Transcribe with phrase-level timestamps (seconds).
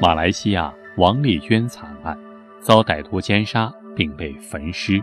[0.00, 2.16] 马来西亚王丽娟惨案，
[2.60, 5.02] 遭歹徒奸杀并被焚尸。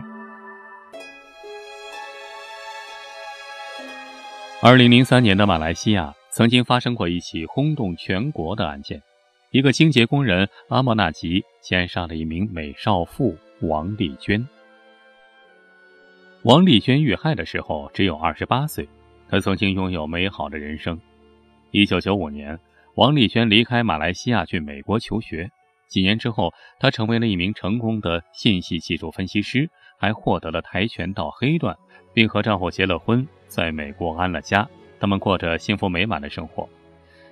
[4.62, 9.02] 二零零三年的马来西亚曾经发生过一起轰动全国的案件，
[9.50, 14.48] 一个清洁工人阿莫纳吉奸杀了一名美少妇王丽娟。
[16.44, 18.88] 王丽娟遇害的时候只有二十八岁，
[19.28, 20.98] 她曾经拥有美好的人生。
[21.70, 22.58] 一九九五年。
[22.96, 25.50] 王丽娟离开马来西亚去美国求学，
[25.86, 29.68] 几年之后，她成为了一名成功的信息技术分析师，
[29.98, 31.76] 还获得了跆拳道黑段，
[32.14, 34.66] 并和丈夫结了婚，在美国安了家。
[34.98, 36.66] 他们过着幸福美满的生活。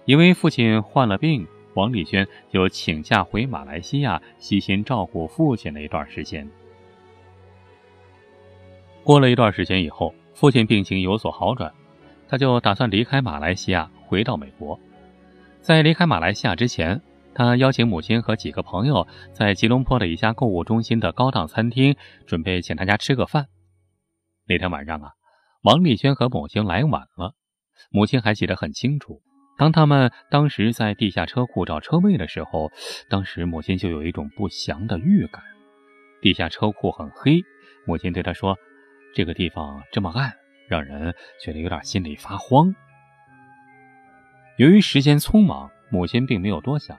[0.04, 6.46] 因为父亲患了病，王丽娟就请假回马来西亚，悉心照顾父亲了一段时间。
[9.02, 11.72] 过了一段时间以后，父亲病情有所好转，
[12.28, 14.78] 他就打算离开马来西亚，回到美国。
[15.64, 17.00] 在离开马来西亚之前，
[17.34, 23.46] 他邀请母亲和几个朋友在吉隆坡的一家购物中心的高档餐厅，准备请大家吃个饭。
[24.46, 25.12] 那天晚上啊，
[25.62, 27.34] 王丽娟和母亲来晚了，
[27.90, 29.22] 母亲还记得很清楚。
[29.56, 32.70] 当他们当时在地下车库找车位的时候，
[33.08, 35.42] 当时母亲就有一种不祥的预感。
[36.20, 37.40] 地下车库很黑，
[37.86, 38.58] 母亲对他说
[39.16, 40.30] ：“这个地方这么暗，
[40.68, 42.74] 让人觉得有点心里发慌。”
[44.56, 46.96] 由于时间匆忙，母亲并没有多想。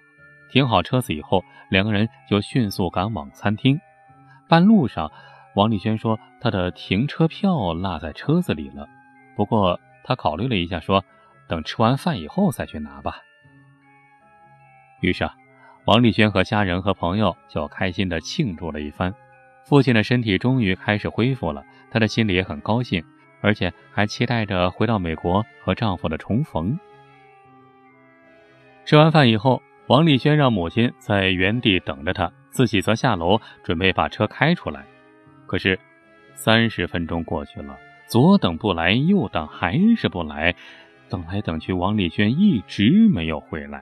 [0.49, 3.79] 停好车子以后，两个人就迅速赶往餐厅。
[4.49, 5.09] 半路上，
[5.55, 8.87] 王丽轩说她的停车票落在车子里了。
[9.37, 11.03] 不过她考虑了一下，说
[11.47, 13.21] 等吃完饭以后再去拿吧。
[15.01, 15.33] 于是啊，
[15.85, 19.13] 王丽轩和家人和朋友就开心地庆祝了一番。
[19.63, 23.03] 父亲的身体终于开始恢复了，她的心里也很高兴，
[23.41, 26.77] 而且还期待着回到美国和丈夫的重逢。
[28.85, 34.85] 吃完饭以后，王丽轩让母亲在原地等着他，自己则下楼准备把车开出来。
[35.47, 35.79] 可是，
[36.35, 40.53] 三十分钟过去了，左等不来，右等还是不来，
[41.09, 43.81] 等来等去，王丽轩一直没有回来。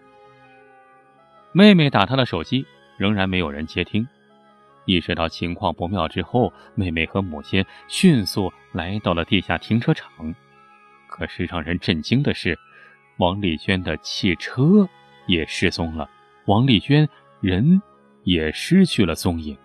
[1.51, 2.65] 妹妹打他的手机，
[2.97, 4.07] 仍然没有人接听。
[4.85, 10.33] 意识到情况不妙之后，妹妹和母亲迅速来到了地下停车场。
[11.09, 12.57] 可是让人震惊的是。
[13.17, 14.87] 王丽娟的汽车
[15.27, 16.09] 也失踪了，
[16.45, 17.07] 王丽娟
[17.41, 17.81] 人
[18.23, 19.57] 也失去了踪影。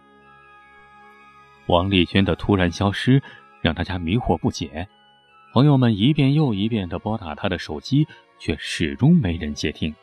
[1.67, 3.23] 王丽娟的突然消失
[3.61, 4.89] 让大家迷惑不解，
[5.53, 8.07] 朋友们一遍又一遍地拨打她的手机，
[8.39, 9.95] 却始终没人接听。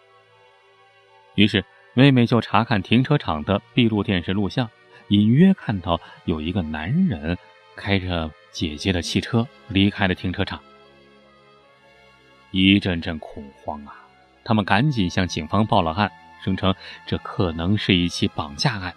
[1.35, 1.63] 于是
[1.93, 4.69] 妹妹就查看停车场的闭路电视录像，
[5.09, 7.37] 隐约看到有一个男人
[7.75, 10.59] 开着姐姐的汽车离开了停车场。
[12.57, 14.07] 一阵阵恐慌啊！
[14.45, 16.09] 他们赶紧向警方报了案，
[16.41, 16.73] 声称
[17.05, 18.93] 这可能是一起绑架案。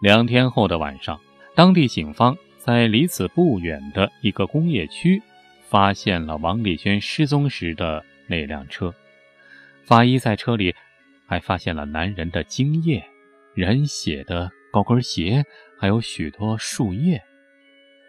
[0.00, 1.18] 两天后的晚上，
[1.56, 5.20] 当地警方在离此不远的一个工业区
[5.68, 8.94] 发现了王丽娟失踪时的那辆车。
[9.84, 10.72] 法医在车里
[11.26, 13.04] 还发现了男人的精液、
[13.56, 15.44] 染血的高跟鞋，
[15.80, 17.20] 还有许多树叶，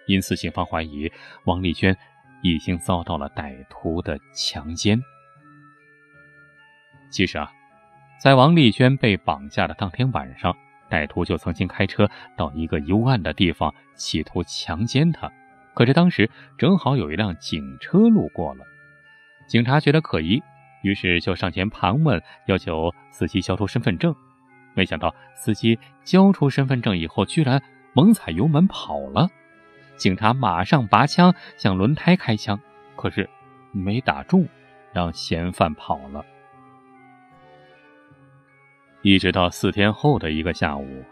[0.05, 1.11] 因此警方怀疑
[1.45, 1.97] 王丽娟。
[2.41, 5.01] 已经遭到了歹徒的强奸。
[7.09, 7.51] 其实啊，
[8.19, 10.55] 在王丽娟被绑架的当天晚上，
[10.89, 15.31] 歹徒就曾经开车到一个幽暗的地方，企图强奸她。
[15.73, 18.65] 可是当时正好有一辆警车路过了，
[19.47, 20.41] 警察觉得可疑，
[20.81, 24.13] 于是就上前盘问，要求司机交出身份证。
[24.73, 27.61] 没想到司机交出身份证以后，居然
[27.93, 29.29] 猛踩油门跑了。
[29.97, 32.59] 警察马上拔枪向轮胎开枪，
[32.95, 33.27] 可是
[33.71, 34.47] 没打中，
[34.93, 36.23] 让嫌犯跑了。
[39.01, 41.03] 一直到四天后的一个下午，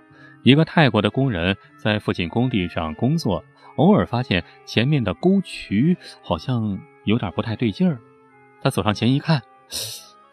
[0.43, 3.43] 一个泰国的工人在附近工地上工作，
[3.77, 7.99] 偶尔发现前面的沟渠好像有点不太对劲儿。
[8.61, 9.41] 他走上前一看，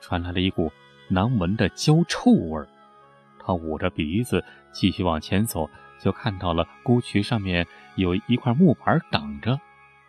[0.00, 0.70] 传来了一股
[1.08, 2.68] 难闻的焦臭味儿。
[3.38, 5.68] 他捂着鼻子继续往前走。
[6.02, 7.64] 就看到了沟渠上面
[7.94, 9.60] 有一块木板挡着，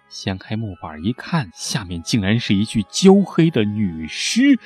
[0.10, 4.60] 掀开木板一看，下面竟然是一具焦黑的女尸，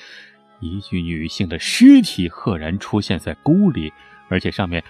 [0.62, 3.92] 一具女性的尸体赫然出现在沟里，
[4.30, 4.82] 而且上面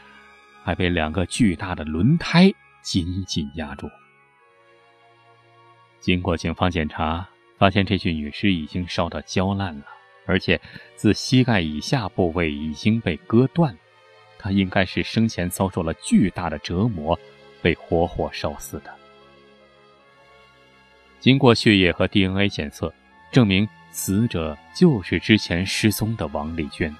[0.64, 2.54] 还被两个巨大的轮胎
[2.84, 3.90] 紧紧压住。
[6.00, 9.86] 经过警方检查，发现这具女尸已经烧得焦烂了，
[10.28, 10.62] 而且
[10.96, 13.76] 自膝盖以下部位已经被割断。
[14.40, 17.18] 他应该是生前遭受了巨大的折磨，
[17.62, 18.94] 被活活烧死的。
[21.20, 22.94] 经过血液和 DNA 检测，
[23.32, 26.96] 证明死者就是之前失踪的王丽娟。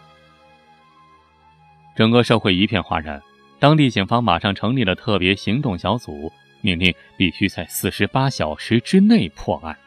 [1.96, 3.22] 整个社会一片哗然，
[3.60, 6.32] 当地警方马上成立了特别行动小组，
[6.62, 9.78] 命令必须在四十八小时之内破案。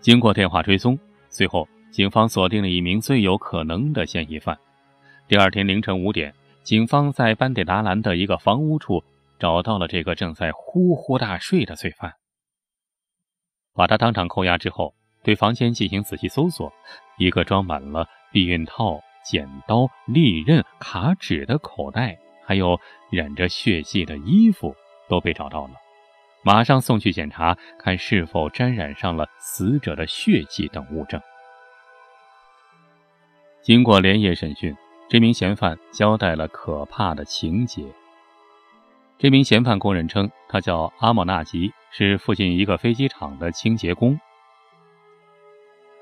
[0.00, 4.56] 经过电话追踪，最后警方锁定了一名最有可能的嫌疑犯。
[5.28, 9.04] 第二天凌晨五点，警方在班迪达兰的一个房屋处
[9.38, 12.14] 找到了这个正在呼呼大睡的罪犯，
[13.74, 16.72] 把他当场扣押之后，对房间进行仔细搜索，
[17.18, 19.02] 一个装满了避孕套。
[19.24, 22.80] 剪刀、利刃、卡纸的口袋，还有
[23.10, 24.74] 染着血迹的衣服
[25.06, 25.74] 都被找到了，
[26.42, 31.20] 马上送去检查，看是否沾染上了死者的血迹等物证。
[33.60, 34.74] 经过连夜审讯，
[35.08, 37.84] 这名嫌犯交代了可怕的情节。
[39.18, 44.20] 这名嫌犯供认称，他叫阿莫纳吉，是附近一个飞机场的清洁工。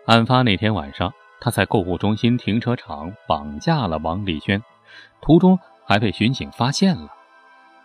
[0.06, 1.12] 案发那天晚上。
[1.38, 4.62] 他在购物中心停车场绑架了王丽娟，
[5.20, 7.12] 途中还被巡警发现了。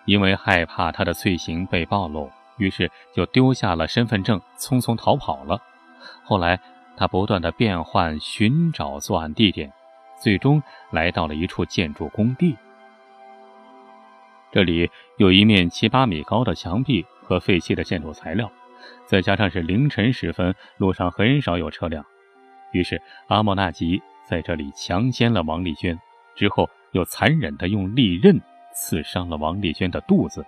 [0.05, 5.61] 因为害怕他的罪行被暴露，于是就丢下了身份证，匆匆逃跑了。
[6.23, 6.61] 后来，
[6.95, 9.73] 他不断的变换寻找作案地点，
[10.21, 12.55] 最终来到了一处建筑工地。
[14.51, 18.51] 这里有一面七八米高的墙壁和废弃的建筑材料，
[19.05, 22.05] 再加上是凌晨时分，路上很少有车辆。
[22.71, 25.99] 于是，阿莫纳吉在这里强奸了王丽娟，
[26.35, 28.39] 之后又残忍地用利刃
[28.73, 30.45] 刺伤了王丽娟的肚子，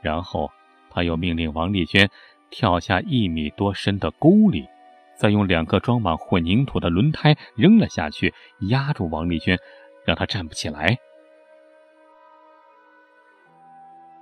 [0.00, 0.50] 然后
[0.90, 2.08] 他又命令王丽娟
[2.50, 4.66] 跳下一米多深的沟里，
[5.22, 9.56] 再用两个装满混凝土的轮胎扔了下去，压住王丽娟，
[10.04, 10.98] 让她站不起来。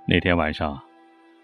[0.07, 0.79] 那天晚上，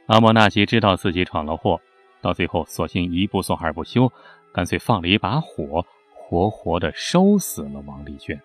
[0.05, 1.81] 阿莫纳奇知道自己闯了祸，
[2.21, 4.13] 到最后索性一不做二不休。
[4.53, 5.83] 干脆放了一把火，
[6.13, 8.39] 活活的烧死了王丽娟。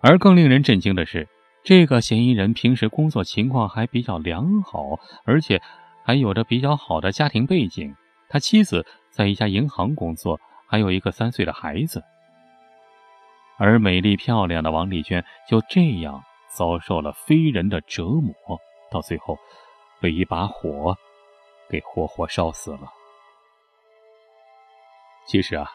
[0.00, 1.28] 而更令人震惊的是，
[1.62, 5.60] 这个嫌疑人平时工作情况还比较良好，而且
[6.02, 7.94] 还有着比较好的家庭背景。
[8.28, 12.02] 他妻子在一家银行工作，还有一个三岁的孩子。
[13.56, 16.24] 而美丽漂亮的王丽娟就这样
[16.56, 18.34] 遭受了非人的折磨，
[18.90, 19.38] 到最后
[20.00, 20.96] 被一把火
[21.70, 22.80] 给活活烧死了。
[25.26, 25.70] 其实啊，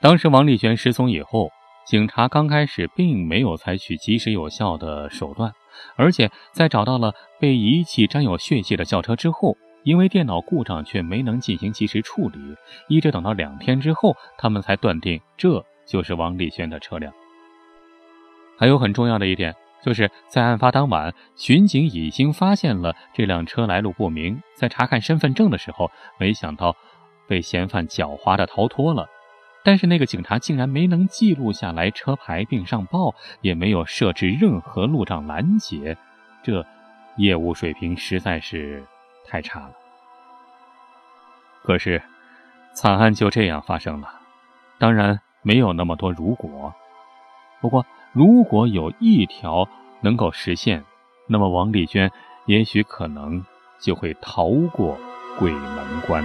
[0.00, 1.50] 当时王丽娟失踪以后，
[1.84, 5.52] 警察刚开始并没有采取及时有效的手段，
[5.96, 12.56] 而且在找到了被遗弃沾有血迹的轿车之后，因为电脑故障却没能进行及时处理，
[12.88, 17.12] 一直等到两天之后，他们才断定这就是王丽娟的车辆。
[18.58, 26.76] 还有很重要的一点，就是在案发当晚，巡警已经发现了这辆车来路不明，在查看身份证的时候，没想到。
[27.28, 29.06] 被嫌犯狡猾的逃脱了，
[29.62, 35.94] 但是那个警察竟然没能记录下来车牌并上报，也没有设置任何路障拦截，
[36.42, 36.64] 这
[37.18, 38.82] 业务水平实在是
[39.28, 39.72] 太差了。
[41.62, 42.02] 可是，
[42.72, 44.08] 惨案就这样发生了，
[44.78, 46.72] 当然没有那么多如果。
[47.60, 49.68] 不过，如果有一条
[50.00, 50.84] 能够实现，
[51.26, 52.10] 那么王丽娟
[52.46, 53.44] 也许可能
[53.78, 54.96] 就会逃过
[55.38, 56.24] 鬼门关。